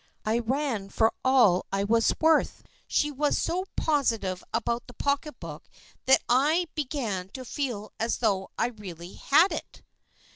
"I 0.25 0.39
ran 0.39 0.89
for 0.89 1.13
all 1.23 1.67
I 1.71 1.83
was 1.83 2.11
worth. 2.19 2.63
She 2.87 3.11
was 3.11 3.37
so 3.37 3.65
positive 3.75 4.43
about 4.51 4.87
the 4.87 4.95
pocketbook 4.95 5.69
that 6.07 6.23
I 6.27 6.69
began 6.73 7.29
to 7.33 7.45
feel 7.45 7.91
as 7.99 8.17
though 8.17 8.49
I 8.57 8.69
really 8.69 9.13
had 9.13 9.51
it. 9.51 9.83